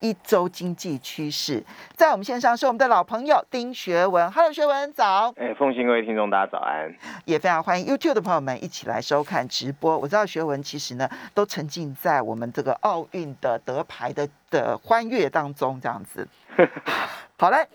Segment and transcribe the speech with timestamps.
[0.00, 1.64] 一周经济趋势，
[1.96, 4.30] 在我们线上是我们的老朋友丁学文。
[4.30, 5.32] Hello，学文早。
[5.36, 6.94] 哎，奉新各位听众，大家早安。
[7.24, 9.98] 也非常欢迎 YouTube 的朋友们一起来收看直播。
[9.98, 16.28] 我知道学文其实呢，都沉浸在我们这个奥运的得牌的的欢悦当中，这样子。
[17.36, 17.66] 好嘞，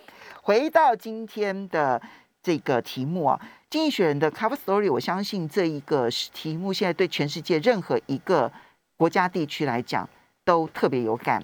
[0.41, 2.01] 回到今天的
[2.41, 3.37] 这个题目啊，
[3.69, 8.49] 《经济学人》的 Cover Story，我相信这一个题目现在对全世界任何一个
[8.95, 10.07] 国家地区来讲
[10.45, 11.43] 都特别有感，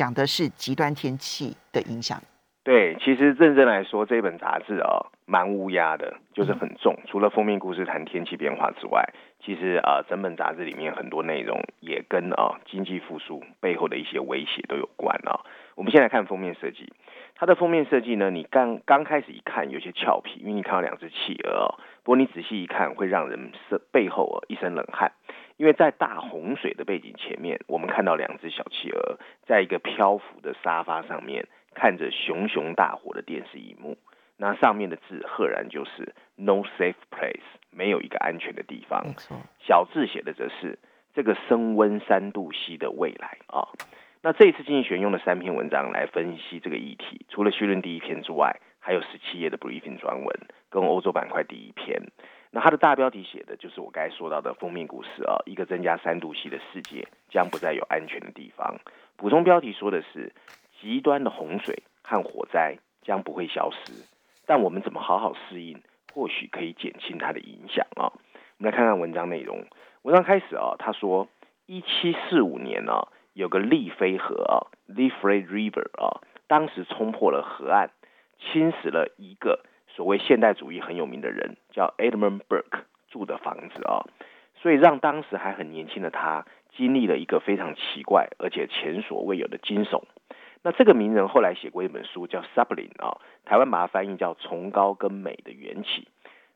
[0.00, 2.18] 讲的是极端天气的影响。
[2.64, 6.96] 对，其实认真来说，这本杂志啊、蛮乌鸦的，就是很重。
[7.06, 9.04] 除了封面故事谈天气变化之外，
[9.44, 15.44] 其实啊、整本杂志里面很多内容也跟啊、经济复苏背后的一些威胁都有关啊。
[15.74, 16.90] 我们先来看封面设计，
[17.34, 25.12] 它的封面设计呢，你刚刚开始一看有些俏皮，因为你看到两只企鹅哦，不过你仔细一看会让人是背后哦一身冷汗。
[25.60, 33.98] 因为在大洪水的背景前面，我们看到两只小企鹅在一个漂浮的沙发上面，看着熊熊大火的电视荧幕。
[34.38, 39.04] 那上面的字赫然就是 “No safe place”，没有一个安全的地方。
[39.58, 40.78] 小字写的则是
[41.12, 43.68] 这个升温三度 C 的未来啊。
[44.22, 52.00] 那这一次经济学用了三篇文章来分析这个议题，除了序论第一篇之外，还有十七页的 briefing 专文跟欧洲板块第一篇。
[52.52, 58.78] 那它的大标题写的就是我刚才说到的封面故事啊，一个增加三度 C 的世界将不再有安全的地方。
[59.16, 60.32] 补充标题说的是
[60.80, 63.92] 极端的洪水和火灾将不会消失，
[64.46, 65.80] 但我们怎么好好适应，
[66.12, 68.10] 或许可以减轻它的影响啊。
[68.58, 69.64] 我们来看看文章内容。
[70.02, 71.28] 文章开始啊，他说
[71.66, 77.90] 一七四五年呢、有个利菲河啊 （Liffey River） 啊，当时冲破了河岸，
[78.38, 79.60] 侵蚀了一个
[80.00, 84.08] 所谓现代主义很有名的人叫 Edmund Burke 住的房子啊，
[84.54, 90.04] 所以让当时还很年轻的他经历了一个非常奇怪而且前所未有的惊悚。
[90.62, 96.08] 那这个名人后来写过一本书叫《Sublime》啊，台湾把它翻译叫《崇高跟美的缘起》。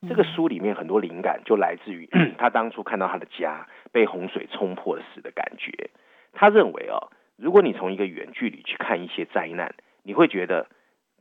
[0.08, 2.08] 这个书里面很多灵感就来自于
[2.40, 5.90] 他当初看到他的家被洪水冲破时的感觉。
[6.32, 10.66] 他认为哦，如果你从一个远距离去看一些灾难，你会觉得，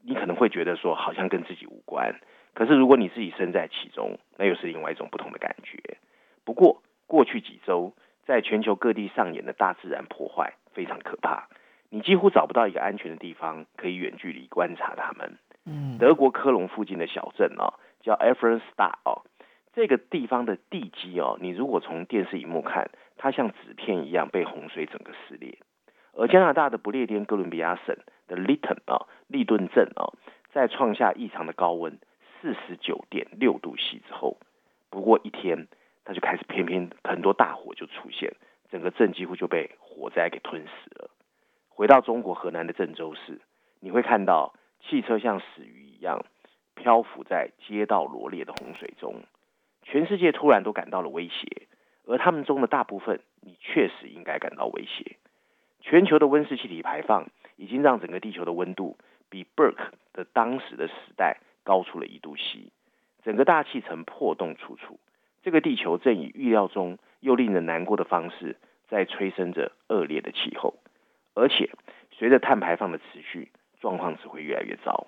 [0.06, 2.19] 你可能会觉得说好像跟自己无关。
[2.53, 5.97] 可是如果你自己身在其中，那又是另外一种不同的感觉。
[6.46, 7.94] 不过过去几周，
[8.25, 11.47] 在全球各地上演的大自然破坏非常可怕，
[11.90, 15.38] 你几乎找不到一个安全的地方可以远距离观察它们。
[15.66, 19.24] 嗯，德国科隆附近的小镇哦，叫 e f r e n Star 哦，
[19.74, 25.58] 这个地方的地基哦，你如果从电视荧幕看，它像纸片一样被洪水整个撕裂。
[26.16, 27.97] 而加拿大的不列颠哥伦比亚省
[28.28, 30.13] 的 Lytton 啊，利顿镇啊，
[30.51, 32.00] 在创下异常的高温
[32.40, 34.38] 四十九点六度 C 之后，
[34.90, 35.68] 不过一天，
[36.06, 38.34] 它就开始偏偏很多大火就出现，
[38.69, 41.09] 整个镇几乎就被火灾给吞噬了。
[41.69, 43.41] 回到中国河南的郑州市，
[43.80, 46.24] 你会看到汽车像死鱼一样
[46.75, 49.24] 漂浮在街道罗列的洪水中，
[49.81, 51.68] 全世界突然都感到了威胁，
[52.06, 55.18] 而他们中的大部分，你确实应该感到威胁。
[55.83, 57.27] 全球的温室气体排放
[57.57, 58.97] 已经让整个地球的温度
[59.29, 62.71] 比 Burke 的当时的时代高出了一度 C，
[63.23, 64.99] 整个大气层破洞处处。
[65.44, 68.55] 这个地球正以预料中又令人难过的方式，
[68.88, 70.75] 在催生着恶劣的气候，
[71.35, 71.69] 而且
[72.11, 73.51] 随着碳排放的持续，
[73.81, 75.05] 状况只会越来越糟。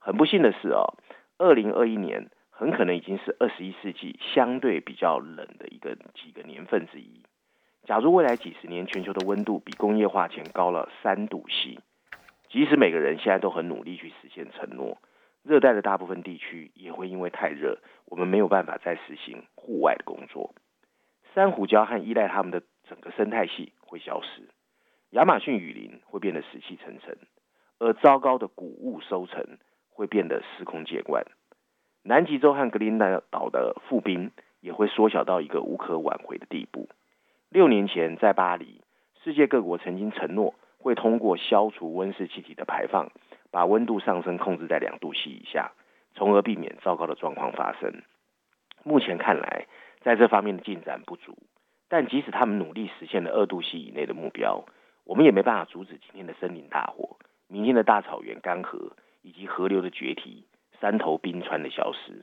[0.00, 0.98] 很不幸的是哦，
[1.38, 7.22] 二零二一年很可能已经是二十一世纪相对比较冷的一个几个年份之一。
[7.86, 11.78] 假如未来几十年全球的温度比工业化前高了三度 C，
[12.50, 14.98] 即使每个人现在都很努力去实现承诺，
[15.44, 20.52] 热带的大部分地区也会因为太热，我们没有办法再实行户外的工作。
[21.32, 24.48] 珊瑚礁和依赖它们的整个生态系会消失，
[25.10, 27.16] 亚马逊雨林会变得死气沉沉，
[27.78, 29.58] 而糟糕的谷物收成
[29.90, 31.24] 会变得司空见惯。
[32.02, 36.88] 南极洲和格陵兰岛的覆冰也会缩小到一个无可挽回的地步。
[37.56, 38.82] 六年前，在巴黎，
[39.24, 43.10] 世界各国曾经承诺会通过消除温室气体的排放，
[43.50, 45.72] 把温度上升控制在两度 C 以下，
[46.12, 48.02] 从而避免糟糕的状况发生。
[48.82, 49.68] 目前看来，
[50.02, 51.34] 在这方面的进展不足，
[51.88, 54.66] 但即使他们努力实现了二度 C 以内的目标，
[55.06, 57.16] 我们也没办法阻止今天的森林大火、
[57.48, 58.90] 明天的大草原干涸
[59.22, 60.44] 以及河流的决堤、
[60.78, 62.22] 山头冰川的消失。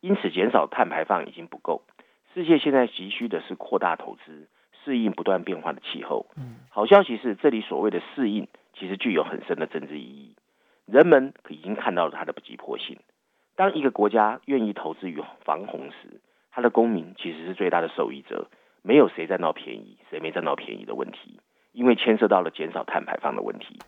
[0.00, 1.82] 因此，减少碳排放已经不够，
[2.32, 4.48] 世界现在急需的是扩大投资，
[4.84, 6.26] 适应不断变化的气候。
[6.70, 10.34] 好消息是，这里所谓的适应，其实具有很深的政治意义。
[10.86, 12.98] 人们已经看到了它的急迫性。
[13.54, 16.20] 当一个国家愿意投资于防洪时，
[16.50, 18.48] 它的公民其实是最大的受益者。
[18.84, 21.38] 没有谁占到便宜，谁没占到便宜的问题，
[21.70, 23.78] 因为牵涉到了减少碳排放的问题。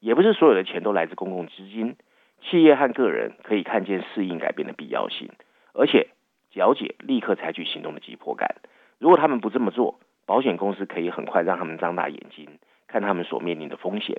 [0.00, 1.94] 也不是所有的钱都来自公共资金，
[2.42, 5.28] 企业和个人可以看见适应改变的必要性，
[5.72, 6.08] 而且
[6.52, 8.56] 了解立刻采取行动的急迫感。
[8.98, 12.46] 如果他们不这么做，保险公司可以很快让他们张大眼睛
[12.86, 14.16] 看他们所面临的风险。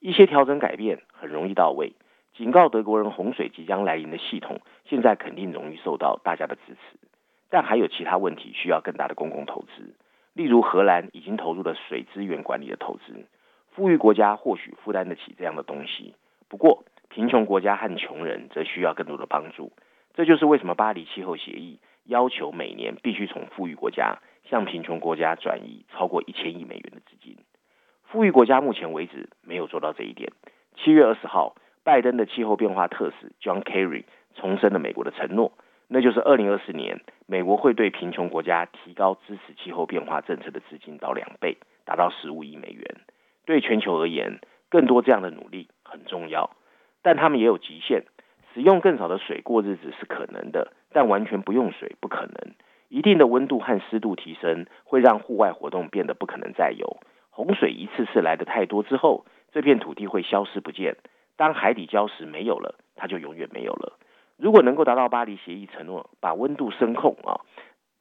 [0.00, 1.94] 一些调整改变很容易到位。
[2.34, 6.98] 警告德国人洪水即将来临的系统，现在肯定容易受到大家的支持。
[7.48, 9.94] 但还有其他问题需要更大的公共投资，
[10.34, 13.24] 例如荷兰已经投入了水资源管理的投资。
[13.70, 16.14] 富裕国家或许负担得起这样的东西，
[16.50, 19.72] 不过贫穷国家和穷人则需要更多的帮助。
[20.12, 24.18] 这就是为什么巴黎气候协议要求每年必须从富裕国家
[24.48, 27.36] 向贫穷国家转移超过一千亿美元的资金。
[28.04, 30.32] 富裕国家目前为止没有做到这一点。
[30.76, 34.04] 七月二十号，拜登的气候变化特使 John Kerry
[34.34, 35.52] 重申了美国的承诺。
[35.88, 42.96] 那就是二零二四年，美国会对贫穷国家提高支持气候变化政策的资金到两倍，达到十五亿美元。
[43.44, 46.50] 对全球而言，更多这样的努力很重要，
[47.02, 48.04] 但他们也有极限。
[48.52, 52.54] 使用更少的水过日子是可能的，但完全不用水不可能。
[52.88, 56.98] 一定的温度和湿度提升会让户外活动变得不可能再有。
[57.30, 60.96] 洪水一次次来的太多之后，这片土地会消失不见。
[61.36, 63.98] 当海底礁石没有了，它就永远没有了。
[64.38, 67.40] 如果能够达到巴黎协议承诺，把温度升控啊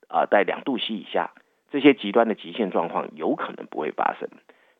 [0.07, 1.31] 啊在两度 C 以下，
[1.69, 4.29] 这些极端的极限状况有可能不会发生。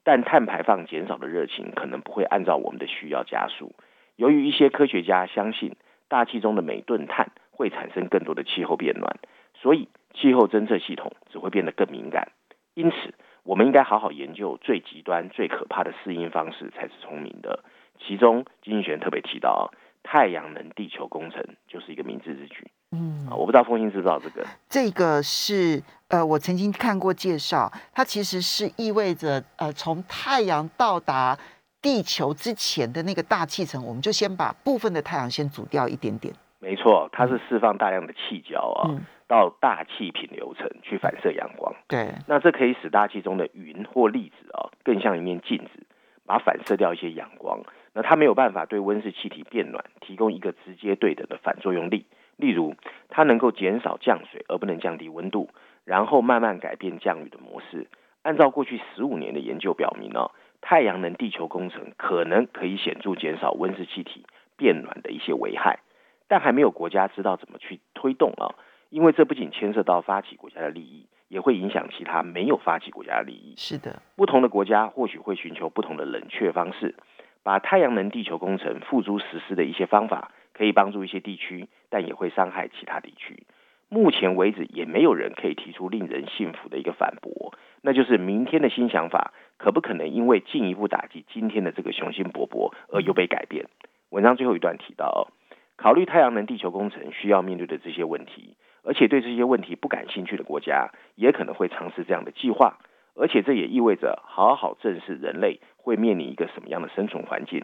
[0.04, 3.74] 但碳排放减少的热情可能不会按照我们的需要加速。
[4.16, 5.75] 由于一些科学家相信
[6.08, 9.18] 大气中的每吨碳会产生更多的气候变暖，
[9.66, 12.32] 所以气候侦测系统只会变得更敏感。
[12.76, 17.64] 因此，我们应该好好研究最极端、最可怕的适应方式才是聪明的。
[18.00, 19.72] 其中，经济学特别提到。
[20.08, 22.70] 太阳能地球工程就是一个明智之举。
[22.92, 24.46] 嗯，我不知道风信知不知道这个？
[24.70, 31.36] 这个是呃，我曾经看过介绍，它其实是意味着呃，从太阳到达
[31.82, 36.32] 地球之前的那个大气层，我们就先把部分的太阳先煮掉一点点。
[36.60, 38.94] 没错，它是释放大量的气胶啊，
[39.27, 41.74] 到大气品流层去反射阳光。
[41.88, 45.86] 对，那这可以使大气中的云或粒子啊，更像一面镜子，
[46.25, 47.62] 把反射掉一些阳光。
[47.94, 52.06] 那它没有办法对温室气体变暖提供一个直接对等的反作用力。
[52.38, 52.75] 例如，
[53.07, 55.50] 它能够减少降水，而不能降低温度，
[55.86, 57.88] 然后慢慢改变降雨的模式。
[58.24, 64.25] 按照过去十五年的研究表明呢，太阳能地球工程可能可以显著减少温室气体
[64.57, 65.80] 变暖的一些危害，
[66.27, 68.51] 但还没有国家知道怎么去推动啊，
[68.90, 73.54] 因为这不仅牵涉到发起国家的利益，也会影响其他没有发起国家的利益。
[73.58, 76.96] 是的，不同的国家或许会寻求不同的冷却方式。
[77.44, 83.46] 把太阳能地球工程付诸实施的一些方法，可以帮助一些地区，但也会伤害其他地区。
[83.88, 87.54] 目前为止，也没有人可以提出令人信服的一个反驳，
[87.84, 93.68] 那就是明天的新想法可不可能因为进一步打击今天的这个雄心勃勃而又被改变？
[94.10, 95.28] 文章最后一段提到，
[95.76, 98.56] 考虑太阳能地球工程需要面对的这些问题，
[98.86, 102.78] 而且对这些问题不感兴趣的国家，也可能会尝试这样的计划。
[103.18, 107.63] 而且这也意味着好好正视人类会面临一个什么样的生存环境。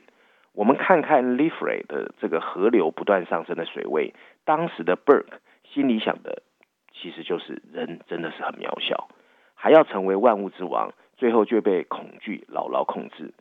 [0.54, 4.14] 我们看看 l i f r e 的这个河流不断上升的水位，
[4.46, 5.40] 当时的 Burke
[5.74, 6.42] 心里想的
[6.94, 9.10] 其实就是人真的是很渺小，
[9.54, 13.34] 还要成为万物之王，最后却被恐惧牢牢控制，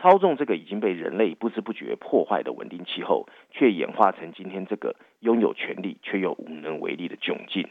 [0.00, 7.68] 操纵这个已经被人类不知不觉破坏的稳定气候，却演化成今天这个拥有权力却又无能为力的窘境。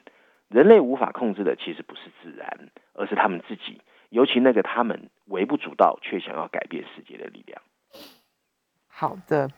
[0.50, 7.62] 人类无法控制的其实不是自然，而是他们自己，尤其那个他们微不足道却想要改变世界的力量。
[8.88, 9.50] 好的，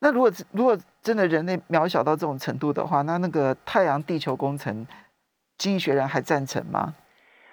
[0.00, 4.86] 那如果如果真的人类渺小到这种程度的话，那那个太阳地球工程，
[5.58, 6.94] 经济学人还赞成吗？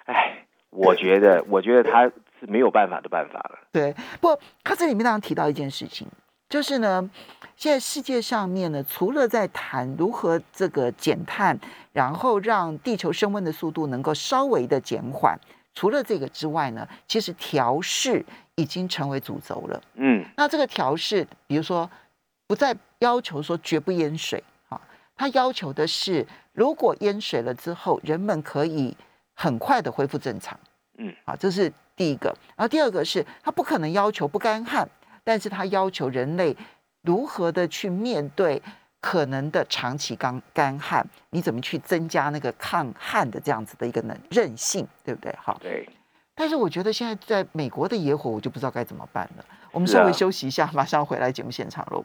[0.04, 2.10] 哎，我觉得，我觉得他
[2.42, 3.58] 是没有办法的办法了。
[3.70, 6.08] 对，不过他这里面当然提到一件事情，
[6.48, 7.08] 就是呢。
[7.54, 11.56] 现在世界上面呢，除了在谈如何这个减碳，
[11.92, 15.38] 然后让地球升温的速度能够稍微的减缓，
[15.72, 18.24] 除了这个之外呢，其实调试
[18.56, 19.80] 已经成为主轴了。
[19.94, 21.88] 嗯，那这个调试，比如说
[22.48, 24.80] 不再要求说绝不淹水啊，
[25.14, 28.96] 他要求的是，如果淹水了之后，人们可以
[29.34, 30.58] 很快的恢复正常。
[30.98, 32.28] 嗯，啊，这是第一个。
[32.56, 34.88] 然后第二个是，他不可能要求不干旱，
[35.22, 36.56] 但是他要求人类。
[37.04, 38.62] 如何的去面对
[39.00, 45.34] 可能的长期干干旱，你怎么去增加那个抗旱的这样子的一个能韧性，对不对？
[45.42, 45.88] 好，对。
[46.36, 49.44] 但是我觉得现在在美国的野火，我就不知道该怎么办了。
[49.72, 52.04] 我们稍微休息一下，马上回来节目现场喽。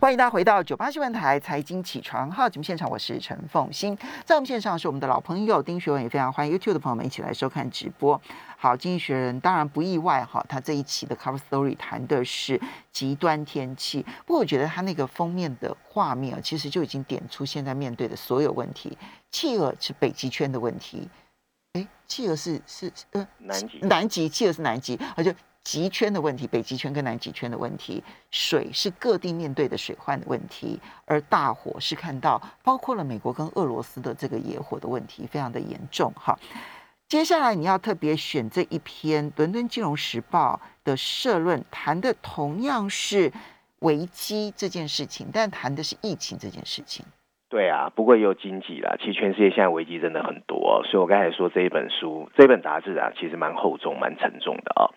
[0.00, 8.20] 欢迎大家回到九八新闻台财经起床号节目现场，我是陈凤欣，在我们线上是我们的老朋友丁学文，也非常欢迎 YouTube 的朋友们一起来收看直播。
[8.56, 12.60] 好，经济学人当然不意外哈，他这一期的 Cover Story 谈的是
[12.92, 18.96] 极端天气，不过我觉得他那个封面的画面啊，其实就已经点出现在面对的所有问题。
[19.32, 21.08] 企鹅是北极圈的问题，
[21.72, 25.34] 哎，企鹅是是呃南极，南极企鹅是南极，而且。
[25.68, 36.34] 极圈的问题，北极圈跟南极圈的问题，水是各地面对的水患的问题，而大火是看到包括了美国跟俄罗斯的这个野火的问题，非常的严重哈。
[37.06, 43.30] 接下来你要特别选这一篇《伦敦金融时报》的社论，谈的同样是
[43.80, 47.04] 危机这件事情，但谈的是疫情这件事情。
[47.50, 48.96] 对啊，不过也有经济啦。
[48.98, 54.88] 其实全世界现在危机真的很多，所以我刚才说这一本书、这本杂志啊，其实蛮厚重、蛮沉重的啊。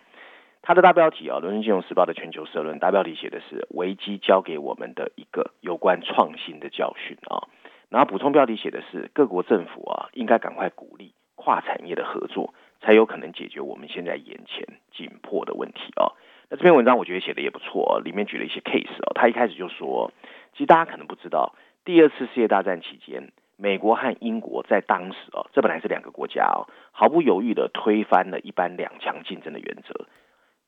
[0.64, 7.48] 它的大标题啊，《伦敦金融时报》的全球社论大标题写的是“危机教给我们的一个有关创新的教训”啊，
[7.88, 16.14] 然后补充标题写的是各国政府啊应该赶快鼓励跨产业的合作，才有可能解决我们现在眼前紧迫的问题啊。
[16.48, 19.10] 那这篇文章我觉得写的也不错，里面举了一些 case 啊。
[19.16, 20.12] 他一开始就说，
[20.52, 30.06] 其实大家可能不知道，第二次世界大战期间，美国和英国在当时啊，这本来是两个国家哦，毫不犹豫的推翻了一般两强竞争的原则。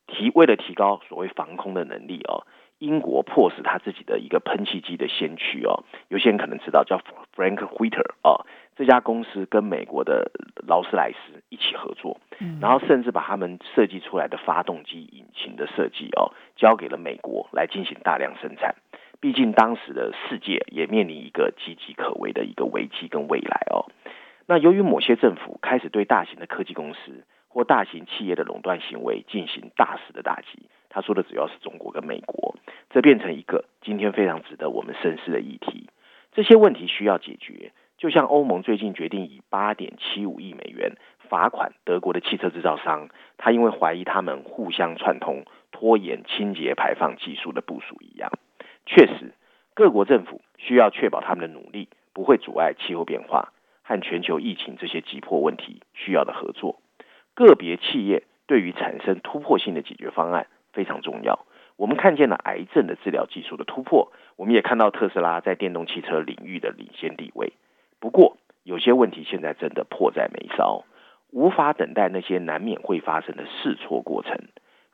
[0.07, 2.47] 提为了提高所谓防空的能力哦，
[2.79, 7.01] 英国迫使他自己的一个喷气机的先驱哦，有些人可能知道叫
[7.35, 8.45] Frank Whitter 哦，
[8.77, 10.31] 这家公司跟美国的
[10.67, 12.21] 劳斯莱斯一起合作，
[12.61, 18.75] 然后甚至把他们设计出来的发动机引擎的设计哦，交给了美国来进行大量生产。
[19.21, 23.87] 毕竟当时的世界也面临一个岌岌可危的一个危机跟未来哦。
[24.47, 27.25] 那由于某些政府开始对大型的科技公司。
[27.55, 32.57] 或大型企业的垄断行为进行大肆的打击，他说的主要是中国跟美国，
[32.91, 35.89] 这变成一个今天非常值得我们深思的议题。
[36.33, 40.97] 这些问题需要解决，就像欧盟最近决定以八点七五亿美元
[41.29, 43.09] 罚款德国的汽车制造商，
[43.39, 48.33] 他因为怀疑他们互相串通拖延清洁排放技术的部署一样。
[48.85, 49.33] 确实，
[49.75, 53.53] 各国政府需要确保他们的努力不会阻碍气候变化
[53.85, 56.81] 和全球疫情这些急迫问题需要的合作。
[57.35, 61.47] 个别企业对于产生突破性的解决方案非常重要。
[61.77, 67.53] 我们看见了癌症的治疗技术的突破，我们也看到特斯拉在电动汽车领域的领先地位。
[67.99, 70.85] 不过，有些问题现在真的迫在眉梢，
[71.33, 74.39] 无法等待那些难免会发生的试错过程。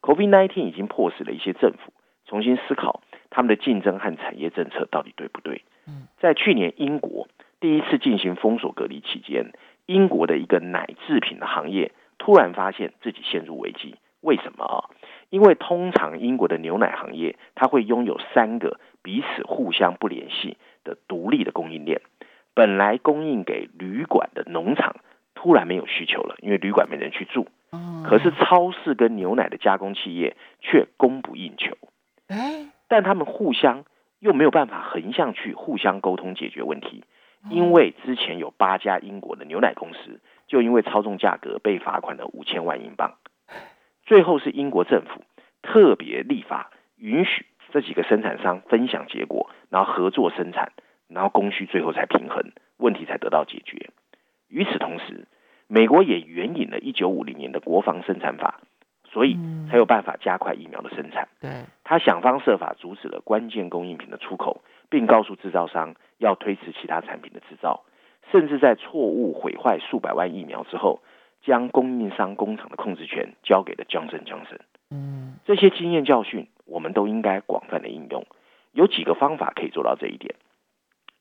[0.01, 1.93] COVID-19 已经迫使了一些政府
[2.25, 5.63] 重新思考他们的竞争和产业政策到底对不对。
[6.19, 7.29] 在去年英国
[7.61, 9.53] 第一次进行封锁隔离期间，
[9.85, 11.93] 英国的一个奶制品的行业。
[12.21, 14.85] 突然发现自己陷入危机，为什么啊？
[15.31, 22.03] 因为通常英国的牛奶行业，它会拥有三个彼此互相不联系的独立的供应链。
[22.53, 24.97] 本来供应给旅馆的农场，
[25.35, 27.49] 突然没有需求了，因为旅馆没人去住。
[28.05, 31.79] 可是超市跟牛奶的加工企业却供不应求。
[32.87, 33.85] 但他们互相
[34.19, 37.03] 又没有办法横向去互相沟通解决问题，
[37.49, 40.21] 因为之前有八家英国的牛奶公司。
[40.51, 43.15] 就因为操纵价格被罚款了五千万英镑，
[44.03, 45.23] 最后是英国政府
[45.63, 50.73] 特别立法允许这几个生产商分享结果，然后合作生产，
[51.07, 53.91] 然后供需最后才平衡，问题才得到解决。
[54.49, 55.29] 与此同时，
[55.69, 58.61] 美国也援引了一九五零年的国防生产法，
[59.05, 59.39] 所以
[59.71, 61.29] 才有办法加快疫苗的生产。
[61.41, 67.85] 对，他想方设法阻止了关键供应品的出口，并告诉制造商要推迟其他产品的制造。
[68.33, 71.03] 甚至在错误毁坏数百万疫苗之后，
[71.43, 74.61] 将供应商工厂的控制权交给了江森江森。
[74.91, 78.27] 嗯，这些经验教训，我们都应该广泛的应用。
[78.73, 80.35] 有几个方法可以做到这一点。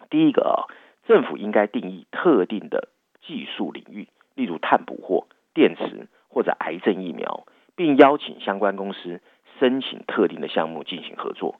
[0.09, 0.69] 第一个啊，
[1.07, 2.89] 政府应该定义特定的
[3.21, 9.21] 技术领域，例如碳捕获、电池或者癌症疫苗，并邀请相关公司
[9.59, 11.55] 申请特定的项目进行合作。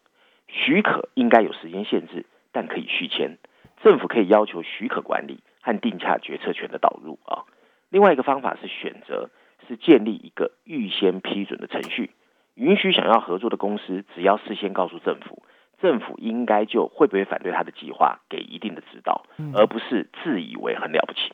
[0.47, 3.37] 许可应该有时间限制，但可以续签。
[3.83, 7.45] 政府可以要求许可管理和定价决策权的导入啊。
[7.89, 9.29] 另外一个方法是选择
[9.67, 12.11] 是建立一个预先批准的程序，
[12.55, 15.43] 允许想要合作的公司只要事先告诉政府，
[15.81, 19.23] 政府应该就会不会反对他的计划给一定的指导，
[19.55, 21.33] 而不是自以为很了不起。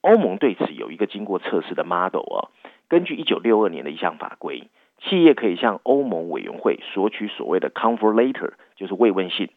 [0.00, 2.48] 欧盟对此有一个经过测试的 model 啊。
[2.88, 4.68] 根据一九六二年的一项法规，
[5.00, 9.50] 企业可以向欧盟委员会索取所谓的 comfort letter，就是慰问信。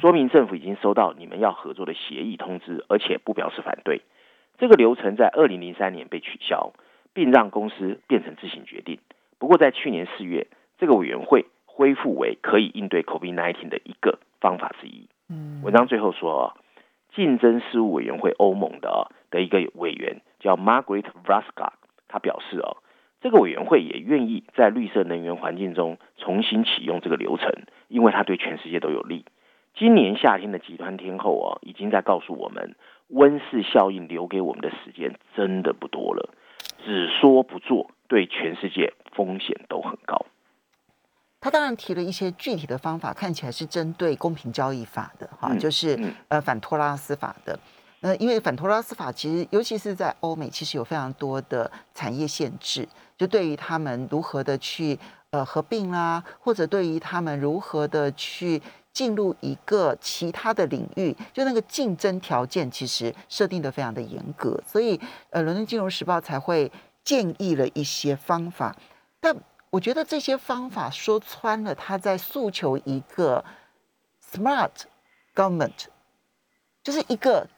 [0.00, 4.02] 说明政府已经收到你们要合作的协议通知，而且不表示反对。
[4.56, 6.72] 这个流程在二零零三年被取消，
[7.12, 9.00] 并让公司变成自行决定。
[9.38, 10.46] 不过在去年四月，
[10.78, 15.08] 这个委员会恢复为可以应对 COVID-19 的一个方法之一。
[15.28, 16.56] 嗯，文章最后说，
[17.14, 21.72] 竞争事务委员会欧盟的的一个委员叫 Margaret Vraska，
[22.06, 22.76] 他表示哦，
[23.20, 27.50] 这个委员会也愿意在绿色能源环境中重新启用这个流程，
[27.88, 29.24] 因为它对全世界都有利。
[29.76, 32.76] 今年夏天的极端天候啊，已经在告诉我们，
[33.08, 36.32] 温室效应留给我们的时间真的不多了。
[36.84, 40.26] 只说不做，对全世界风险都很高。
[41.40, 47.58] 他当然提了一些具体的方法，看起来是针对公平交易法的哈，嗯就是嗯呃反托拉斯法的。
[48.00, 54.98] 那因为反托拉斯法其实尤其是在欧美，其实有非常多的产业限制，就对于他们如何的去
[55.30, 58.60] 呃合并啦，或者对于他们如何的去
[58.94, 64.98] 进入一个其他的领域，就那个竞争条件其实设定的非常的严格，所以
[65.30, 66.70] 呃，伦敦金融时报才会
[67.02, 68.74] 建议了一些方法，
[69.20, 69.36] 但
[69.70, 73.44] 我觉得这些方法说穿了，他在诉求一个
[74.22, 74.70] smart
[75.34, 75.86] government，
[76.84, 77.48] 就是一个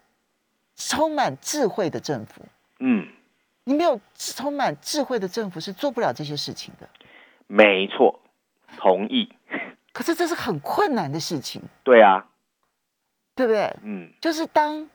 [0.75, 2.41] 充满智慧的政府。
[2.79, 3.07] 嗯，
[3.65, 6.89] 你没有充满智慧的政府是做不了这些事情的。
[7.47, 8.19] 没错，
[8.79, 9.31] 同意。
[9.97, 12.27] 可是这是很困难的事情，对啊，
[13.35, 13.75] 对不对？
[13.83, 14.87] 嗯就是当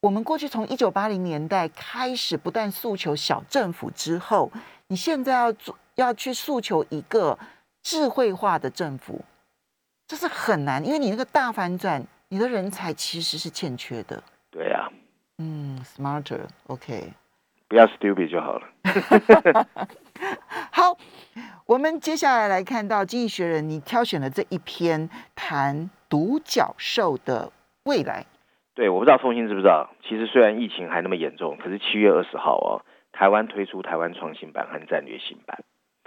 [0.00, 4.50] 我们过去从一九八零年代开始不断诉求小政府之后，
[4.86, 7.38] 你现在要做要去诉求一个
[7.82, 9.22] 智慧化的政府，
[10.06, 14.22] 这是很难，因为你那个大反转，你的人才其实是欠缺的。
[14.50, 14.88] 对啊，
[15.36, 17.12] 嗯，smarter，OK，、
[17.68, 18.66] 不要 stupid 就好了。
[21.66, 27.52] 好，我们接下来来看到《经济学人》，你挑选了这一篇谈独角兽的
[27.84, 28.24] 未来。
[28.74, 35.58] 对，我不知道凤欣知不知道，其实虽然疫情还那么严重，可是七月二十号哦，台湾推出台湾创新版和战略新版。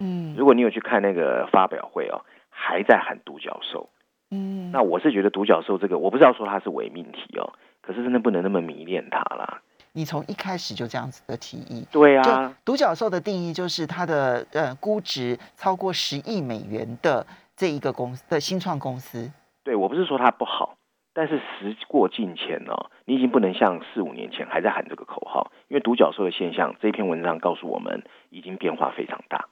[0.01, 3.89] 嗯如果你有去看那个发表会哦，还在喊独角兽。
[4.32, 9.62] 嗯，那我是觉得独角兽这个，我不知道说它是伪命题哦，可是真的不能那么迷恋它啦。
[9.99, 11.85] 你从一开始就这样子的提议。
[11.91, 19.29] 对啊，独角兽的定义就是它的呃估值超过十亿美元的这一个公司的新创公司。
[19.65, 20.77] 对我不是说它不好，
[21.13, 29.49] 但是时过境迁哦，你已经不能像四五年前还在喊这个口号，因为独角兽的现象，这篇文章告诉我们已经变化非常大。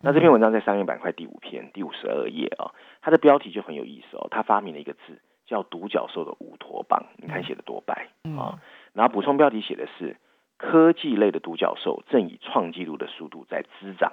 [0.00, 8.58] 那这篇文章在商业板块第五篇第五十二页啊、它的标题就很有意思哦，它发明了一个字叫“独角兽的乌托邦”，你看写的多白嗯啊、
[8.94, 10.16] 然后补充标题写的是
[10.56, 14.12] 科技类的独角兽正以创纪录的速度在滋长，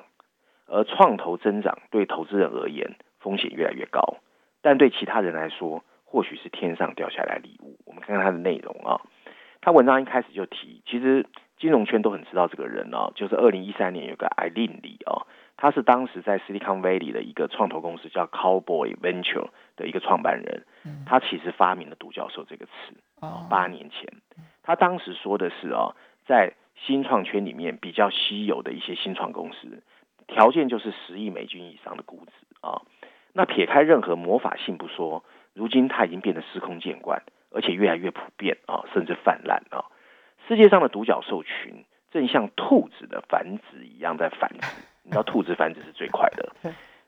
[0.65, 4.17] 而创投增长对投资人而言风险越来越高，
[4.61, 7.77] 但对其他人来说或许是天上掉下来礼物。
[7.85, 8.99] 我们看看它的内容啊，
[9.61, 22.71] 他文章一开始就提，其实金融圈都很知道这个人啊，就是二零一三年有个艾琳里啊，他是当时在 Silicon Valley 的一个创投公司叫 Cowboy Venture 的一个创办人，嗯他其实发明了“独角兽”这个词。
[23.19, 24.11] 哦八年前，
[24.63, 25.95] 他当时说的是哦，
[26.25, 29.83] 在新创圈里面比较稀有的一些新创公司，
[30.27, 32.81] 条件就是十亿美金以上的估值啊、
[33.33, 39.85] 那撇开任何魔法性不说，如今它已经变得司空见惯，而且越来越普遍啊、甚至泛滥啊、
[40.47, 44.67] 世界上的独角兽群正像兔子的繁殖一样在繁殖，
[45.03, 46.53] 你知道兔子繁殖是最快的。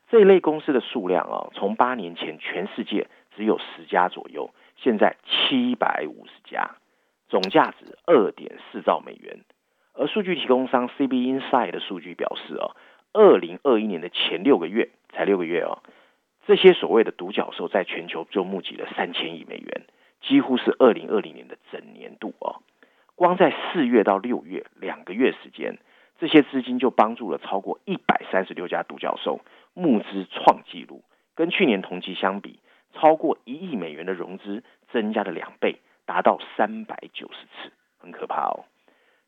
[0.08, 6.70] 这一类公司的数量啊，从八年前全世界只有十家左右，现在七百五十家，
[7.34, 9.40] 总价值二点四兆美元。
[9.92, 12.76] 而数据提供商 CB Insight 的数据表示哦，
[13.12, 15.82] 二零二一年的前六个月，才六个月哦，
[16.46, 19.82] 这些所谓的独角兽在全球就募集了三千亿美元，
[20.20, 22.62] 几乎是二零二零年的整年度哦。
[23.16, 25.78] 光在四月到六月两个月时间，
[26.20, 29.40] 这些资金就帮助了超过一百三十六家独角兽
[29.74, 31.02] 募资创纪录，
[31.34, 32.60] 跟去年同期相比，
[32.92, 38.64] 超过一亿美元的融资增加了两倍，达到三百九十次，很可怕哦。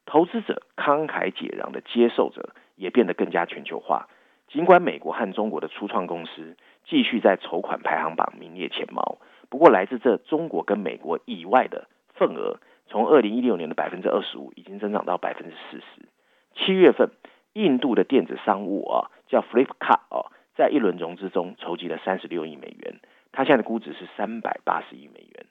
[0.04, 4.08] 投资者慷慨解囊的接受者也变得更加全球化。
[4.48, 16.08] 尽管美国和中国的初创公司继续在筹款排行榜名列前茅，不过来自这中国跟美国以外的份额，从二零一六年的百分之二十五已经增长到百分之四十。
[16.54, 17.10] 七月份，
[17.54, 23.00] 印度的电子商务啊，叫 Flipkart 啊，在一轮融资中筹集了三十六亿美元，
[23.32, 25.45] 它现在的估值是三百八十亿美元。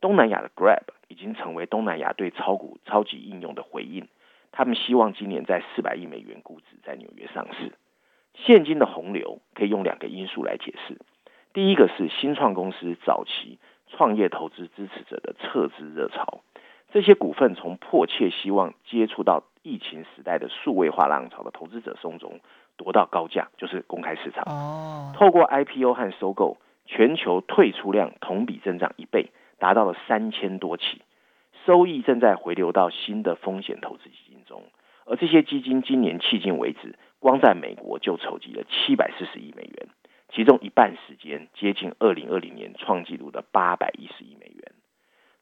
[0.00, 4.08] 东南亚的 Grab 已经成为东南亚对超股超级应用的回应，
[4.52, 7.72] 他们希望今年在四百亿美元估值在纽约上市。
[8.34, 10.98] 现金的洪流可以用两个因素来解释，
[11.52, 13.58] 第一个是新创公司早期
[13.88, 16.40] 创业投资支持者的撤资热潮。
[16.92, 22.40] 这些股份从迫切希望接触到疫情时代的数位化浪潮的投资者手中
[22.76, 24.42] 夺到高价，就是公开市场。
[24.46, 29.30] 哦，透过 IPO 和收购，全球退出量同比增长一倍，
[29.60, 31.02] 达到了三千多起，
[31.64, 34.64] 收益正在回流到新的风险投资基金中。
[35.04, 39.88] 而这些基金今年迄今为止，光在美国就筹集了七百四十亿美元，
[40.32, 44.72] 其中一半时间接近二零二零年创纪录的八百一十亿美元。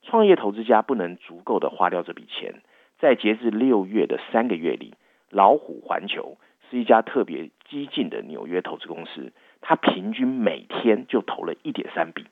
[0.02, 2.62] 创业投资家不能足够的花掉这笔钱，
[2.98, 4.94] 在截至六月的三个月里，
[5.30, 6.38] 老虎环球
[6.70, 12.24] 是一家特别激进的纽约投资公司，它平均每天就投了一点三笔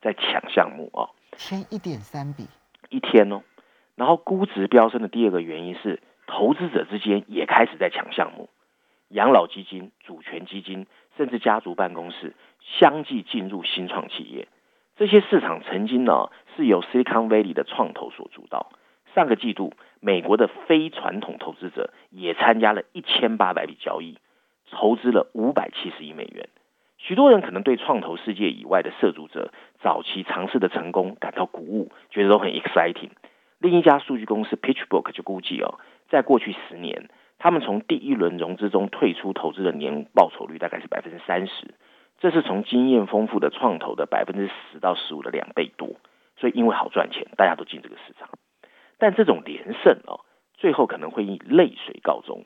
[0.00, 2.46] 在抢项目啊，天一点三笔，
[2.90, 3.42] 一天哦。
[3.96, 8.48] 然后估值飙升的第二个原因是，投资者之间也开始在抢项目，
[9.08, 14.48] 养老基金、主权基金甚至家族办公室相继进入新创企业。
[14.96, 18.72] 这些市场曾经呢是由 Silicon Valley 的创投所主导。
[19.14, 24.18] 上个季度，美国的非传统投资者也参加了一千八百笔交易，
[24.66, 26.48] 筹资了五百七十亿美元。
[27.06, 33.10] 许多人可能对创投世界以外的涉足者早期尝试的成功感到鼓舞，觉得都很 exciting。
[33.58, 41.74] 另一家数据公司 PitchBook 就估计哦，在过去十年，他们从第一轮融资中退出投资的年报酬率大概是百分之三十。
[42.20, 45.96] 这是从经验丰富的创投的百分之十到十五的两倍多，
[46.38, 48.30] 所以因为好赚钱，大家都进这个市场。
[48.96, 52.44] 但这种连胜哦，最后可能会以泪水告终。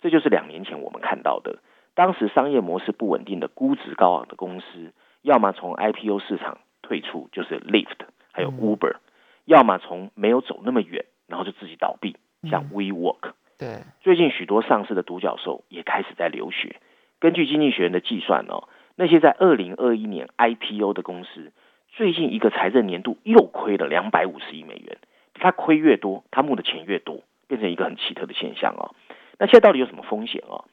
[0.00, 1.60] 这就是两年前我们看到的，
[1.94, 8.96] 当时商业模式不稳定的估值高昂的公司，要么从 IPO 市场退出，就是 Lyft，还有 Uber；
[9.44, 12.16] 要么从没有走那么远，然后就自己倒闭，
[12.50, 13.32] 像 WeWork。
[13.58, 16.76] 对，最近许多上市的独角兽也开始在流血。
[17.18, 18.68] 根据经济学人的计算哦。
[18.96, 21.52] 那些在二零二一年 IPO 的公司，
[21.88, 24.98] 最近一个财政年度又亏了两百五十亿美元。
[25.32, 28.94] 它亏越多，它募的钱越多，变成一个很奇特的现象哦。
[29.38, 30.66] 那现在到底有什么风险哦？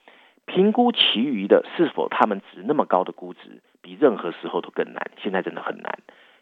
[0.48, 5.12] 评估其余的是否他们值那么高的估值，比任何时候都更难。
[5.22, 6.00] 现在真的很难。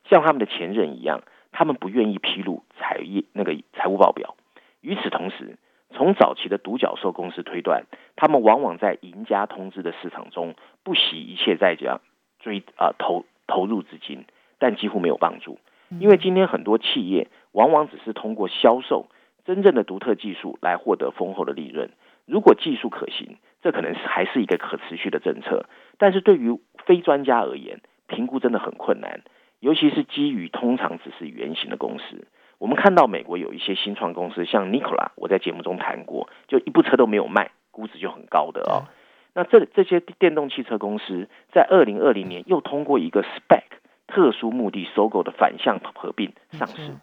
[0.08, 4.36] 像他们的前任一样，他们不愿意披露财业那个财务报表。
[4.82, 5.58] 与此同时，
[5.89, 12.00] 从早期的独角兽公司推断，他们往往在赢家通知的市场中不惜一切代价
[12.39, 14.26] 追啊投投入资金，
[14.60, 15.58] 但几乎没有帮助。
[16.00, 19.08] 因为今天很多企业往往只是通过销售
[19.46, 21.89] 真正的独特技术来获得丰厚的利润。
[22.26, 25.65] 如果技术可行，这可能是还是一个可持续的政策。
[25.97, 29.21] 但是对于非专家而言，评估真的很困难，
[29.60, 32.28] 尤其是基于通常只是原型的公司。
[32.60, 38.86] 我们看到美国有一些新创公司，像 Nikola，我在节目中谈过，就一部车都没有卖，估值就很高的哦。
[39.34, 43.63] 那这这些电动汽车公司在二零二零年又通过一个 Spec
[44.06, 46.93] 特殊目的收购的反向合并上市，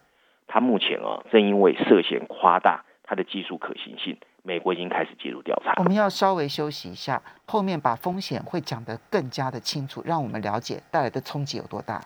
[0.47, 5.75] 它目前哦正因为涉嫌夸大它的技术可行性，美国已经开始介入调查。
[5.77, 12.03] 我们要稍微休息一下，后面把风险会讲得更加的清楚，让我们了解带来的冲击有多大。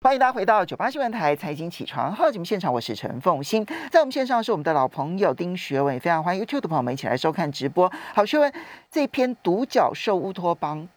[0.00, 7.92] 欢迎大家回到九八新闻台财经起床号节目现场，我是陈凤欣，在我们线上是我们的老朋友丁学文，也非常欢迎 YouTube 的朋友们一起来收看直播。
[8.14, 8.50] 好，学文
[8.90, 10.88] 这篇独角兽乌托邦，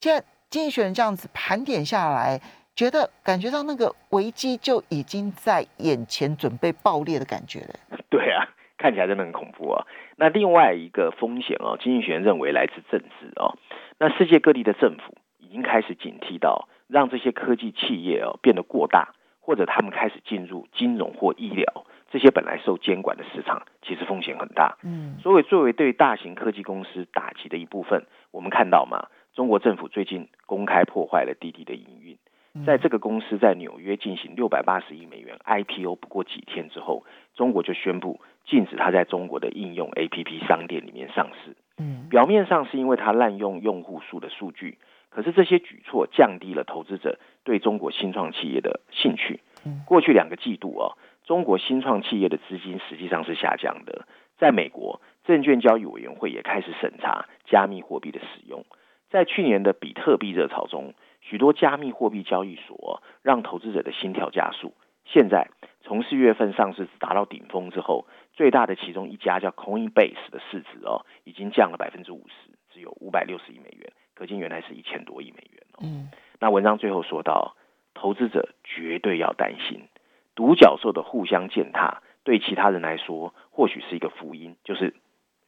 [0.00, 2.38] 现在经济学人这样子盘点下来，
[2.76, 7.74] 觉得感觉到那个危机就已经在眼前，准备爆裂的感觉了。
[8.10, 8.44] 对啊，
[8.82, 9.86] 看起来真的很恐怖啊。
[10.16, 13.56] 那另外一个风险哦，经济学人认为来自政治哦，
[13.98, 16.68] 那世界各地的政府已经开始警惕到。
[16.88, 24.76] 让这些科技企业哦变得过大，或者他们开始进入金融或医疗这些本来受监管的市场，其实风险很大。
[24.82, 32.18] 嗯，所以作为对大型科技公司打击的一部分，我们看到嘛，中国政府最近公开破坏了滴滴的营运。
[32.66, 41.56] 在这个公司在纽约进行六百八十亿美元 IPO 不过几天之后，中国就宣布禁止它在中国的应用 APP 商店里面上市。
[41.78, 44.78] 嗯，表面上是因为它滥用用户数的数据。
[45.10, 49.40] 可是这些举措降低了投资者对中国新创企业的兴趣。
[49.86, 54.06] 过去两个季度啊，中国新创企业的资金实际上是下降的。
[54.38, 58.64] 在美国，证券交易委员会也开始审查加密货币的使用。
[59.10, 64.72] 在去年的比特币热潮中，许多加密货币交易所让投资者的心跳加速。
[65.04, 65.48] 现在
[65.82, 73.92] 从四月份上市达到顶峰之后，最大的其中一家叫 Coinbase 的市值哦，已经降了百分之五十，只有五百六十亿美元。
[74.14, 75.80] 可见原来是一千多亿美元哦。
[75.82, 77.56] 嗯，那文章最后说到，
[77.94, 79.88] 投资者绝对要担心，
[80.34, 84.56] 独角兽的互相践踏，对其他人来说或许是一个福音。
[84.64, 84.94] 就是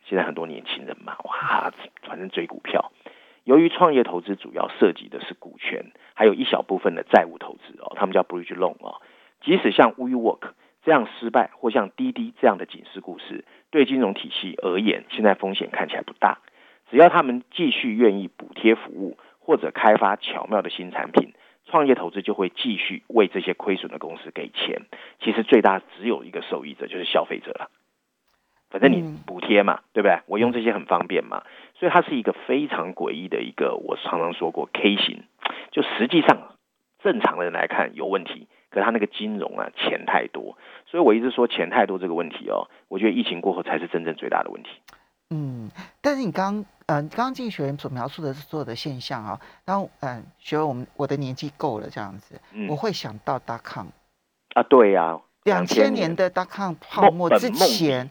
[0.06, 2.92] 现在很多年轻人嘛，哇，反正追股票，
[3.44, 9.00] 由于创业投资主要涉及的是股权，还有一小部分的债务投资哦，他们叫 bridge loan 哦。
[9.42, 10.52] 即使像 WeWork
[10.84, 16.38] 这样失败，或像滴滴这样的警示故事，对金融体系而言，现在风险看起来不大。
[16.90, 21.32] 只要他们继续愿意补贴服务，或者开发巧妙的新产品，
[21.64, 24.82] 创业投资就会继续为这些亏损的公司给钱。
[25.20, 27.70] 其实最大只有一个受益者，就是消费者了。
[28.70, 30.18] 反正你补贴嘛，对不对？
[30.26, 31.44] 我用这些很方便嘛，
[31.78, 33.76] 所以它是一个非常诡异的一个。
[33.76, 35.22] 我常常说过 K 型，
[35.70, 36.56] 就实际上
[37.02, 44.68] 正常的人来看有问题，可是他那个金融啊钱太多，所以我一直说钱太多这个问题哦，我觉得疫情过后才是真正最大的问题。
[45.30, 45.70] 嗯，
[46.02, 46.56] 但是你刚
[46.86, 53.86] 嗯刚刚进学员所描述的是所有的现象啊，然后嗯学员我们我的年纪够了这样子，我会想到 dot com
[54.54, 58.10] 啊，对呀，两千年的 dot com 泡沫之前。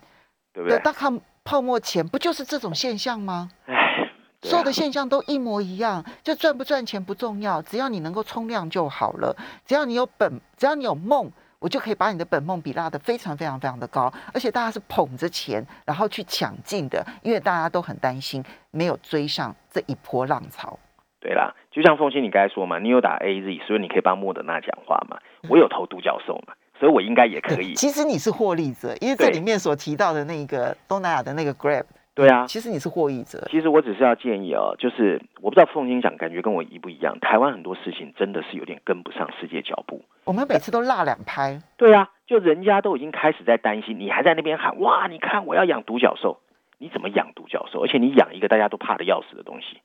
[0.56, 0.78] 对不对？
[0.82, 3.50] 大看泡沫前不就是这种现象吗？
[3.66, 4.03] 哎，
[4.44, 9.36] 所有的现象都一模一样，就赚不赚钱不重要，只要你能够冲量就好了。
[9.66, 14.12] 只要你有本，只要你有梦，我就可以把你的本梦比拉得非常非常非常的高。
[14.34, 20.78] 而且大家是捧着钱然后去抢进的，因为大家都很担心没有追上这一波浪潮。
[21.20, 25.18] 对啦，就像凤青你刚才说嘛，你有打 A Z，所以你可以帮莫德纳讲话嘛。
[25.48, 26.54] 我有投独角兽嘛。
[26.80, 27.74] 所以我应该也可以。
[27.80, 33.48] 其实你是获利者，因为这里面所提到的那个东南亚的那个 Grab，对啊，其实你是获益者。
[33.50, 37.20] 其实我只是要建议哦，就是我不知道凤金讲，感觉跟我一不一样。
[37.20, 40.04] 台湾很多事情真的是有点跟不上世界脚步。
[40.26, 41.60] 我们每次都落两拍。
[41.76, 45.08] 对啊，就人家都已经开始在担心，你还在那边喊哇！
[45.08, 46.40] 你看我要养独角兽，
[46.78, 47.84] 你怎么养独角兽？
[47.84, 49.82] 而且你养一个大家都怕的要死的东西。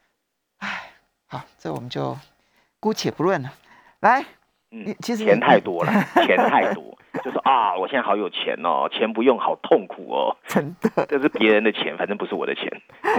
[0.58, 0.90] 哎，
[1.26, 2.14] 好，这我们就
[2.78, 3.50] 姑且不论了。
[4.00, 4.24] 来。
[4.70, 5.90] 嗯，其实钱太多了，
[6.26, 12.70] 钱太多，就是啊，我现在好有钱哦，钱不用好痛苦哦，真的，这是别人的钱，反正不是我的钱。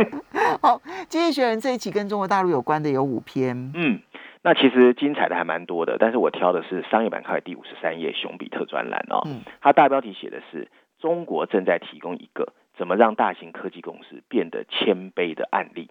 [0.62, 4.00] 好，经济学人这一期跟中国大陆有关的有五篇，嗯，
[4.42, 15.90] 那其实精彩的还蛮多的，但是我挑的是商业板块第五十三页熊彼特专栏哦，嗯，它大标题写的是中国正在提供一个怎么让大型科技公司变得谦卑的案例。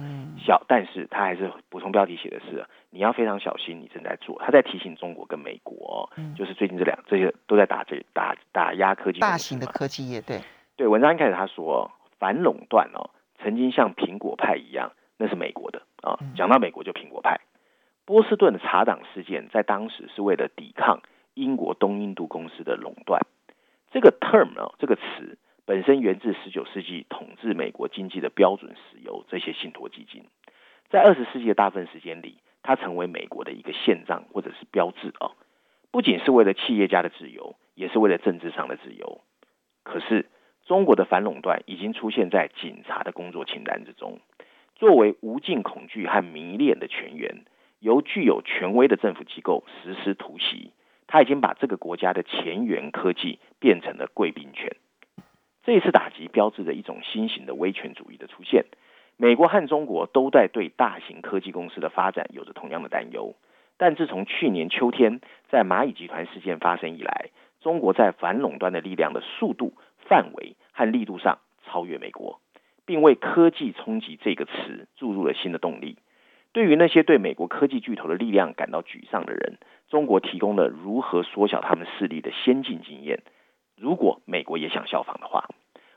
[0.00, 4.40] 嗯，小，但是他还是补充标题写的是，你要非常小心，你正在做。
[4.40, 10.40] 他在提醒中国跟美国，嗯就是最近这两这些都在打这打打压科技大型的科技业，对
[10.76, 10.86] 对。
[10.86, 16.18] 文章一开始他说反垄断哦，曾经像苹果派一样，那是美国的啊。
[16.36, 17.40] 讲到美国就苹果派。
[18.04, 21.00] 波士顿的查党事件在当时是为了抵抗
[21.34, 23.20] 英国东印度公司的垄断。
[23.92, 25.38] 这个 term 哦，这个词。
[25.64, 30.24] 本身源自十九世纪统治美国经济的标准石油这些信托基金，
[30.90, 35.30] 在二十世纪的大部分时间里，它成为美国的一个宪章或者是标志啊，
[35.92, 39.20] 不仅是为了企业家的自由，也是为了政治上的自由。
[39.84, 40.26] 可是，
[40.66, 44.18] 中国的反垄断已经出现在警察的工作清单之中，
[44.74, 47.44] 作为无尽恐惧和迷恋的泉源，
[47.78, 50.72] 由具有权威的政府机构实施突袭，
[51.06, 54.74] 他已经把这个国家的前沿科技变成了贵宾权。
[55.64, 58.64] 这一次打击标志着一种新型的威权主义的出现。
[59.16, 63.34] 美国和中国都在对大型科技公司的发展有着同样的担忧。
[63.76, 69.74] 但自从去年秋天在蚂蚁集团事件发生以来，中国在反垄断的力量的速度、
[70.08, 72.40] 范围和力度上超越美国，
[72.84, 75.96] 并为“科技冲击”这个词注入了新的动力。
[76.52, 83.20] 对于那些对美国科技巨头的力量感到沮丧的人，中国提供了如何缩小他们势力的先进经验。
[83.82, 85.48] 如果美国也想效仿的话，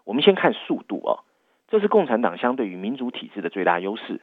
[0.05, 1.21] 我们先看速度哦。
[1.67, 4.21] 这是共产党相对于民主体制的最大优势。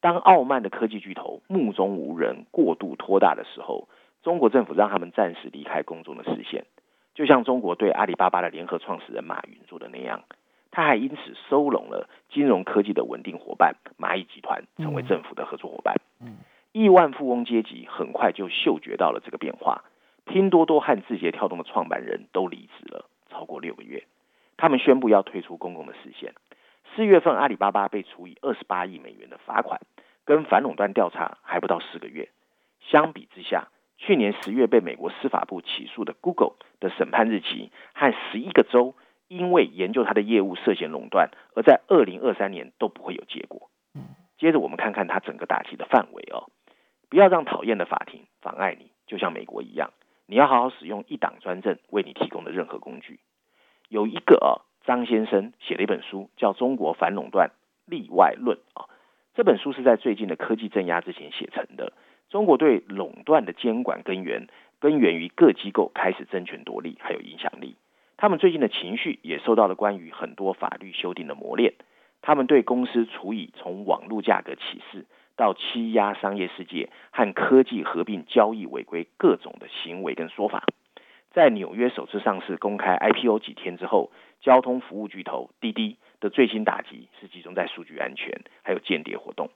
[0.00, 3.88] 当傲慢的科技巨头目中无人、过度拖大的时候，
[4.22, 6.66] 中国政府让他们暂时离开公众的视线，
[7.16, 10.22] 就像中国对阿里巴巴的联合创始人马云做的那样。
[10.70, 11.16] 他还因此
[11.48, 15.96] 收拢了金融科技的稳定伙伴蚂蚁集团，成为政府的合作伙伴。
[16.70, 19.82] 亿万富翁阶级很快就嗅觉到了这个变化。
[20.30, 24.04] 拼多多和字节跳动的创办人都离职了，超过六个月。
[24.56, 26.34] 他们宣布要退出公共的视线。
[26.94, 29.80] 四月份，阿里巴巴被处以二十八亿美元的罚款，
[30.24, 32.28] 跟反垄断调查还不到四个月。
[32.78, 38.94] 相比之下，去年十月被美国司法部起诉的 Google 的审判日期和十一个州
[39.26, 43.68] 因为研究它的业务涉嫌垄断，而在二零二三年都不会有结果。
[44.38, 46.46] 接着我们看看它整个打击的范围哦，
[47.08, 49.90] 不要让讨厌的法庭妨碍你，就像美国一样。
[50.30, 53.18] 你要好好使用一党专政为你提供的任何工具。
[53.88, 57.50] 有一个啊，张先生写了一本书，叫《中国反垄断
[57.84, 58.86] 例外论》啊。
[59.34, 61.92] 这本书是在最近的科技镇压之前写成的。
[62.28, 64.46] 中国对垄断的监管根源，
[64.78, 67.74] 根源于各机构开始争权夺利，还有影响力。
[68.16, 71.74] 他们最近的情绪也受到了关于很多法律修订的磨练。
[72.22, 75.06] 他们对公司处以从网络价格起势
[75.40, 80.64] 到欺压商业世界和科技合并交易违规各种的行为跟说法。
[81.30, 84.10] 在纽约首次上市公开 IPO 几天之后，
[84.42, 89.48] 交通服务巨头滴滴的最新打击是集中在数据安全还有间谍活动。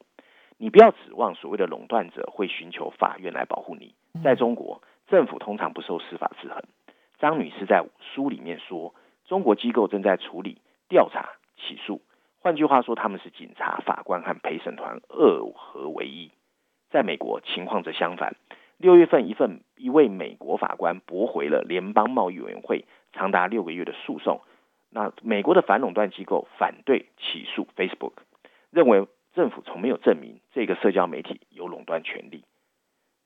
[0.57, 3.94] 你不要指望所谓的垄断者会寻求法院来保护你。
[4.23, 6.62] 在中国，政府通常不受司法制衡。
[7.18, 8.94] 张女士在书里面说，
[9.27, 12.01] 中国机构正在处理、调查、起诉。
[12.45, 16.31] 换句话说，他们是警察、法官和陪审团二合为一。
[16.91, 18.37] 在美国，情况则相反。
[18.77, 24.43] 六月份，一份一位美国法官驳回了联邦贸易委员会长达六个月的诉讼。
[24.91, 28.13] 那美国的反垄断机构反对起诉 Facebook，
[28.71, 32.45] 认为政府从没有证明这个社交媒体有垄断权利。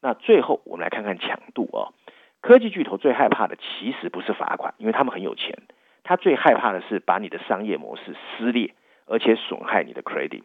[0.00, 1.92] 那最后，我们来看看强度哦。
[2.40, 5.58] 科技巨头最害怕的其实不是罚款，因为他们很有钱。
[6.04, 8.74] 他最害怕的是把你的商业模式撕裂，
[9.08, 10.42] 而且损害你的 credit。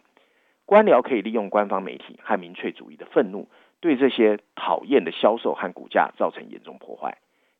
[0.65, 3.47] 官僚可以利用官方媒体和民粹主义的愤怒。
[3.81, 7.17] 对这些讨厌的销售和股价造成严重破坏。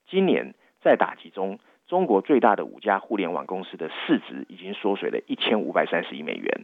[0.08, 6.62] 今年在打击中，中国最大的五家互联网公司的市值已经缩水了一千五百三十亿美元。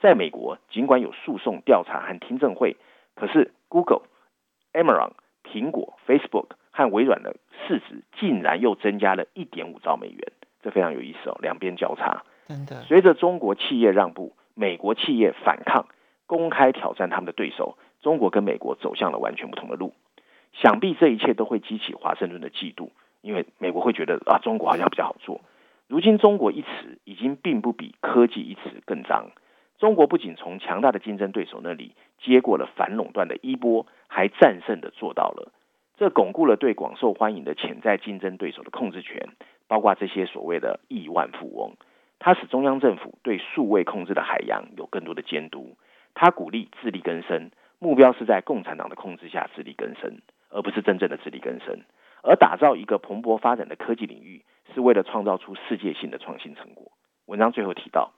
[0.00, 2.78] 在美国，尽管有诉讼调查和听证会，
[3.14, 4.04] 可是 Google、
[4.72, 5.10] Amazon、
[5.44, 7.36] 苹果、Facebook 和微软的
[7.68, 12.24] 市值竟然又增加了一点五兆美元，这非常有意思哦，两边交叉。
[12.66, 15.86] 的，随着中国企业让步，美国企业反抗，
[16.26, 17.76] 公开挑战他们的对手。
[18.00, 19.94] 中国跟美国走向了完全不同的路，
[20.52, 22.88] 想必这一切都会激起华盛顿的嫉妒，
[23.20, 25.40] 因为美国会觉得啊，中国好像比较好做。
[25.86, 29.30] 如今，中国一词已经并不比科技一词更脏。
[29.78, 35.52] 中国不仅从强大的竞争对手那里接过了反垄断的衣钵，还战胜的做到了。
[35.96, 39.28] 这巩固了对广受欢迎的潜在竞争对手的控制权，
[39.68, 41.74] 包括这些所谓的亿万富翁。
[42.24, 45.76] 它使中央政府对数位控制的海洋有更多的监督。
[46.14, 47.50] 它鼓励自力更生。
[47.80, 51.80] 目标是在共产党的控制下自力更生，而不是真正的自力更生。
[52.22, 56.92] 而打造一个蓬勃发展的科技领域，是为了创造出世界性的创新成果。
[57.26, 58.12] 文章最后提到，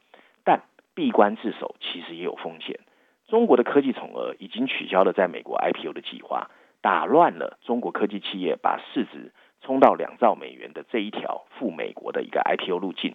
[0.45, 0.61] 但
[0.95, 2.79] 闭关自守其实也有风险。
[3.27, 6.51] 中国的科技宠儿已经取消了在美国 IPO 的计划，
[6.83, 13.15] 打乱了中国科技企业把市值冲到两兆美元的这一条赴美国的一个 IPO 路径。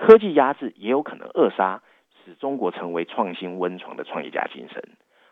[0.00, 1.82] 科技压制也有可能扼杀
[2.24, 4.82] 使中国成为创新温床的创业家精神。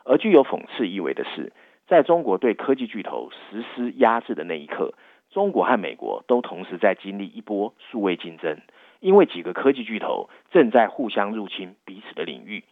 [0.05, 1.55] 而具有讽刺意味的是，
[1.87, 4.93] 在中国对科技巨头实施压制的那一刻，
[5.31, 8.59] 中国和美国都同时在经历一波数位竞争，
[9.01, 12.63] 因为几个科技巨头正在互相入侵彼此的领域。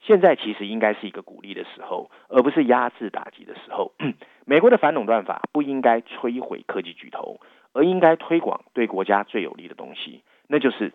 [0.00, 3.92] 现在其实应该是一个鼓励的时候，而不是压制打击的时候。
[4.44, 7.40] 美国的反垄断法不应该摧毁科技巨头，
[7.72, 10.92] 而应该推广对国家最有利的东西，那就是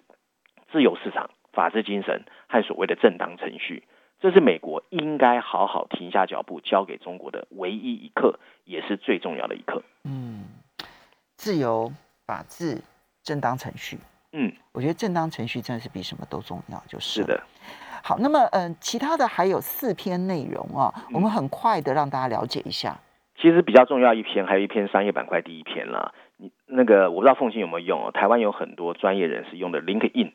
[0.71, 3.83] 自由市场、法治精神和所谓的正当程序。
[4.19, 9.81] 这是美国应该好好停下脚步，交给中国的唯一一课，也是最重要的一课。
[10.03, 10.45] 嗯，
[11.35, 11.91] 自由、
[12.27, 12.81] 法治、
[13.23, 13.97] 正当程序。
[14.33, 17.41] 嗯，我觉得正当程序真的是比什么都重要，就是是的。
[18.03, 22.95] 好，那么嗯，其他的还有四篇内容啊，我们很快的让大家了解一下。
[23.37, 26.13] 其实比较重要一篇，还有一篇商业板块第一篇了。
[26.37, 30.33] 你那个我不知道凤信有没有用哦，台湾有很多专业人士用的 LinkedIn。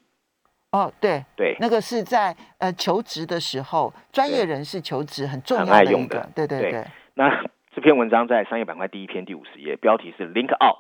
[0.73, 6.85] 哦，对对，那个是在呃求职的时候，专业人士求职很重要的一个，对对对。
[7.15, 10.79] 那这篇文章在商业板块第一篇第五十页，标题是 Link Out，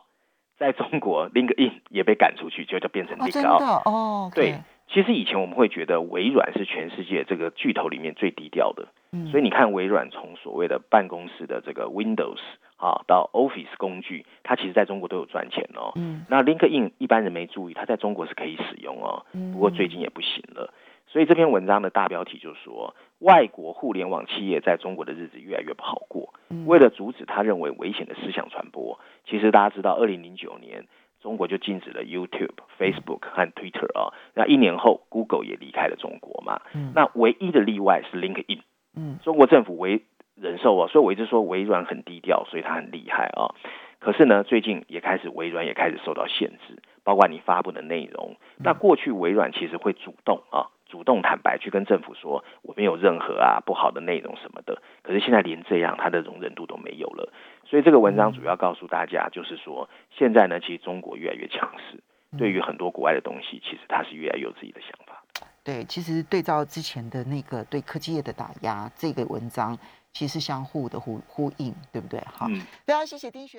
[0.58, 3.86] 在中国 Link In 也被赶出去，就就变成 Link Out。
[3.86, 4.56] 哦，对。
[4.88, 8.86] 其实以前我们会觉得微软是全世界这个巨头里面最低调的，
[9.32, 12.38] 所以你看微软从所谓的办公室的这个 Windows
[12.76, 15.92] 啊到 Office 工具，它其实在中国都有赚钱哦。
[15.96, 20.72] 嗯，那 LinkedIn 一般人没注意，它在中国是可以使用哦，不过最近也不行了。
[21.06, 26.34] 所以这篇文章的大标题就是说，外国互联网企业在中国的日子越来越不好过。
[26.66, 30.86] 为了阻止他认为危险的思想传播，其实大家知道，二零零九年。
[31.22, 36.60] 中国就禁止了 YouTube、Facebook 和 Twitter 啊，那一年后，Google 也离开了中国嘛。
[36.94, 38.60] 那唯一的例外是 LinkedIn。
[38.94, 40.02] 嗯，中国政府为
[40.40, 43.54] 忍受啊，所以我一直说微软很低调，所以它很厉害啊。
[43.98, 48.36] 可是呢，最近也开始微软也开始受到限制，包括你发布的内容。
[48.58, 50.70] 那过去微软其实会主动啊。
[50.88, 57.32] 主动坦白去跟政府说我没有任何啊不好的内容什么的，可是现在连这样它的容忍度都没有了，
[57.64, 62.00] 所以这个文章主要告诉大家，就是说现在呢，其实中国越来越强势，
[62.38, 65.20] 对于很多国外的东西，其实它是越来越有自己的想法。
[65.64, 69.76] 对，其实对照之前的那个对科技业的打压，这个文章
[70.18, 72.18] 其实相互的呼呼应，对不对？
[72.32, 72.46] 好，
[72.86, 73.54] 非常谢谢丁学。